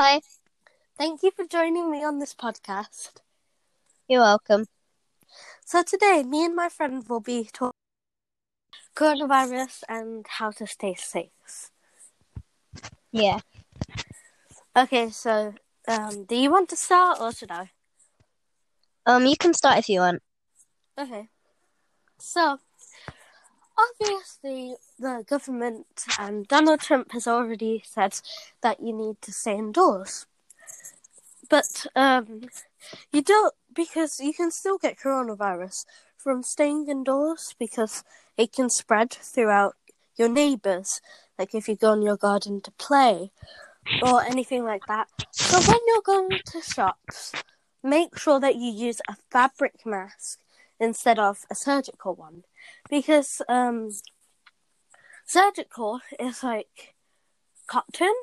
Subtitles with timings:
[0.00, 0.20] Hi.
[0.96, 3.14] Thank you for joining me on this podcast.
[4.06, 4.66] You're welcome.
[5.64, 7.72] So today, me and my friend will be talking
[8.94, 11.72] coronavirus and how to stay safe.
[13.10, 13.40] Yeah.
[14.76, 15.54] Okay, so
[15.88, 17.70] um, do you want to start or should I?
[19.04, 20.22] Um, you can start if you want.
[20.96, 21.28] Okay.
[22.18, 22.58] So,
[23.78, 25.86] obviously, the government
[26.18, 28.20] and Donald Trump has already said
[28.62, 30.26] that you need to stay indoors.
[31.48, 32.42] But um,
[33.12, 35.84] you don't, because you can still get coronavirus
[36.16, 38.04] from staying indoors because
[38.36, 39.76] it can spread throughout
[40.16, 41.00] your neighbours.
[41.38, 43.30] Like if you go in your garden to play
[44.02, 45.08] or anything like that.
[45.32, 47.32] So when you're going to shops,
[47.82, 50.40] make sure that you use a fabric mask
[50.80, 52.44] instead of a surgical one
[52.88, 53.90] because um,
[55.26, 56.94] surgical is like
[57.66, 58.14] cotton,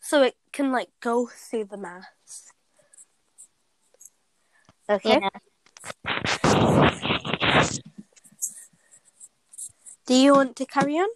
[0.00, 2.54] so it can like go through the mask.
[4.88, 5.20] Okay.
[5.20, 5.28] Yeah.
[10.06, 11.08] Do you want to carry on?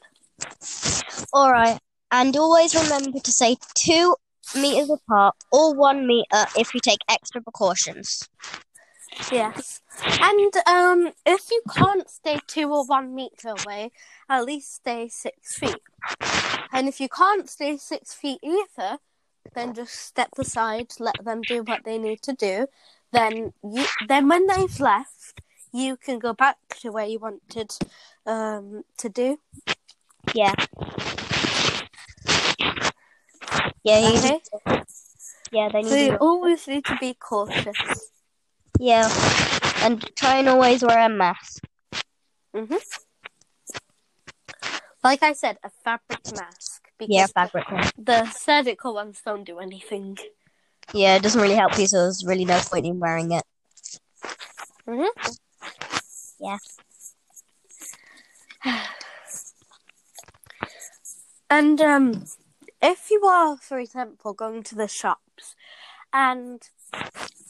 [1.33, 1.79] All right.
[2.13, 4.15] And always remember to say two
[4.55, 8.29] meters apart or one meter if you take extra precautions.
[9.31, 9.83] Yes.
[10.05, 13.93] And um, if you can't stay two or one meter away,
[14.29, 15.81] at least stay six feet.
[16.73, 18.99] And if you can't stay six feet either,
[19.55, 22.67] then just step aside, let them do what they need to do.
[23.13, 25.41] Then you, then when they've left,
[25.73, 27.73] you can go back to where you wanted
[28.27, 29.39] um, to do.
[30.35, 30.55] Yeah.
[33.85, 34.01] Yeah.
[34.01, 34.41] You Okay.
[35.53, 35.69] yeah.
[35.73, 35.89] They need.
[35.89, 38.11] So you always need to be cautious.
[38.79, 39.09] Yeah.
[39.83, 41.63] And try and always wear a mask.
[42.55, 42.77] hmm
[45.05, 47.95] Like I said, a fabric mask because Yeah, fabric mask.
[47.97, 50.19] the surgical ones don't do anything.
[50.93, 53.45] Yeah, it doesn't really help you, so there's really no point in wearing it.
[54.87, 55.05] hmm
[56.41, 56.59] Yeah.
[61.51, 62.25] And um,
[62.83, 65.55] if you are, for example, going to the shops
[66.13, 66.63] and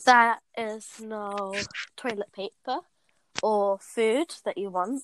[0.07, 1.53] there is no
[1.97, 2.79] toilet paper
[3.43, 5.03] or food that you want,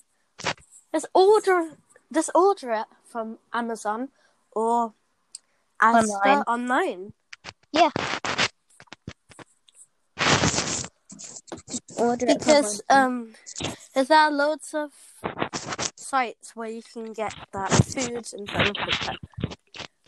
[0.93, 1.77] just order
[2.13, 4.09] just order it from Amazon
[4.51, 4.93] or
[5.81, 6.43] Asda Online.
[6.47, 7.13] online.
[7.71, 7.89] Yeah.
[11.97, 13.33] Order Because um,
[13.93, 14.91] there are loads of
[15.95, 19.17] sites where you can get that food and toilet paper.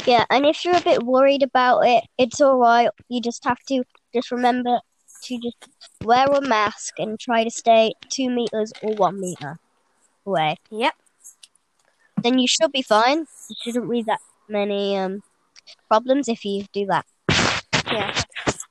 [0.05, 2.89] Yeah, and if you're a bit worried about it, it's alright.
[3.09, 3.84] You just have to
[4.15, 4.79] just remember
[5.23, 5.69] to just
[6.03, 9.59] wear a mask and try to stay two meters or one meter
[10.25, 10.55] away.
[10.71, 10.93] Yep.
[12.23, 13.27] Then you should be fine.
[13.49, 15.21] You shouldn't be that many um
[15.89, 17.05] problems if you do that.
[17.91, 18.13] Yeah.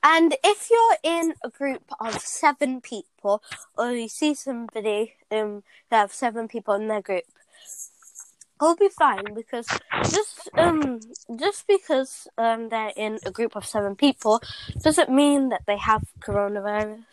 [0.03, 3.43] And if you're in a group of seven people,
[3.77, 7.25] or you see somebody um that have seven people in their group,
[8.61, 9.67] it'll be fine because
[10.03, 11.01] just um
[11.39, 14.41] just because um they're in a group of seven people
[14.83, 17.05] doesn't mean that they have coronavirus.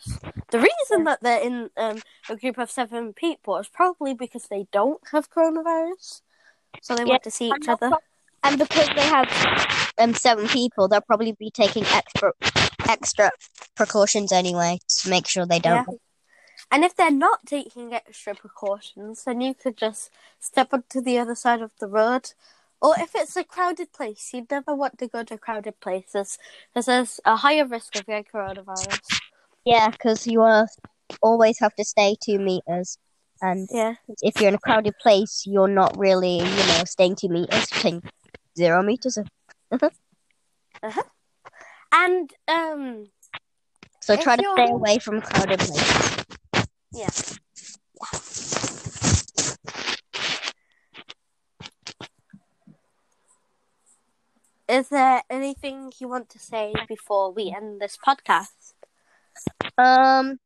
[0.52, 4.68] The reason that they're in um a group of seven people is probably because they
[4.72, 6.22] don't have coronavirus,
[6.82, 7.96] so they Yeah, want to see each other.
[8.44, 9.30] And because they have
[10.00, 12.34] um seven people, they'll probably be taking extra
[12.88, 13.32] extra
[13.76, 15.86] precautions anyway to make sure they don't.
[16.72, 20.10] And if they're not taking extra precautions, then you could just
[20.40, 22.32] step onto the other side of the road.
[22.82, 26.40] Or if it's a crowded place, you'd never want to go to crowded places
[26.74, 29.20] because there's a higher risk of getting coronavirus.
[29.66, 30.42] Yeah, because you
[31.22, 32.98] always have to stay two meters.
[33.42, 33.96] And Yeah.
[34.22, 38.02] if you're in a crowded place, you're not really, you know, staying two meters, staying
[38.58, 39.18] zero meters.
[39.72, 39.78] uh
[40.82, 41.04] huh.
[41.92, 43.12] And um
[44.00, 46.21] So try to you're- stay away from crowded places.
[46.94, 47.10] Yeah.
[54.68, 58.74] Is there anything you want to say before we end this podcast?
[59.78, 60.40] Um,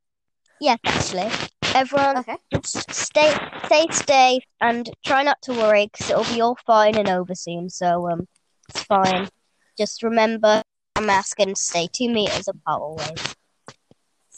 [0.59, 1.30] yes, actually,
[1.75, 2.38] everyone Okay.
[2.63, 7.36] stay, stay safe and try not to worry because it'll be all fine and over
[7.36, 7.69] soon.
[7.69, 8.27] So um,
[8.69, 9.30] it's fine.
[9.77, 10.63] Just remember
[10.95, 13.36] a mask and stay two meters apart always.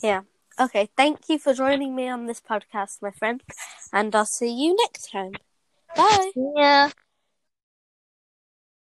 [0.03, 0.21] Yeah.
[0.59, 0.89] Okay.
[0.97, 3.43] Thank you for joining me on this podcast, my friend.
[3.93, 5.33] And I'll see you next time.
[5.95, 6.31] Bye.
[6.35, 6.89] Yeah.